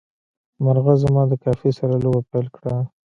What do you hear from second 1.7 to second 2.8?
سره لوبه پیل کړه.